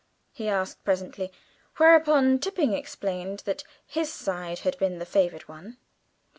[0.33, 1.31] he asked presently,
[1.77, 5.77] whereupon Tipping explained that his side had been the favoured one.